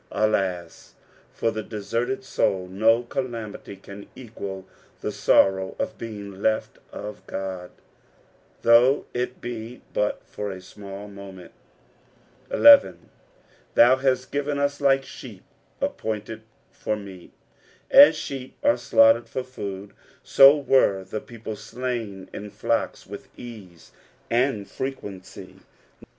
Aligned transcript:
Alas! 0.11 0.95
for 1.31 1.51
the 1.51 1.61
deserted 1.61 2.21
mdI; 2.21 2.67
no 2.69 3.03
calamity 3.03 3.75
can 3.75 4.07
equal 4.15 4.65
the 5.01 5.11
sorrow 5.11 5.75
of 5.77 5.99
being 5.99 6.41
left 6.41 6.79
of 6.91 7.23
Qod, 7.27 7.69
though 8.63 9.05
it 9.13 9.41
be 9.41 9.83
but 9.93 10.23
for 10.25 10.49
11. 10.51 10.91
"Thou 11.13 11.25
hatt 11.27 11.51
iriwn 12.51 13.01
u* 13.75 13.79
Ifiw 13.79 14.89
Atep 14.89 15.41
appointed 15.79 16.41
for 16.71 16.95
meat." 16.95 17.33
Aa 17.93 18.09
sheep 18.09 18.57
are 18.63 18.73
stanghtored 18.77 19.27
for 19.27 19.43
food, 19.43 19.93
so 20.23 20.57
were 20.57 21.03
the 21.03 21.21
people 21.21 21.55
slam 21.55 22.27
in 22.33 22.49
flocks, 22.49 23.05
with 23.05 23.29
ease, 23.37 23.91
and 24.31 24.67
frequency. 24.67 25.57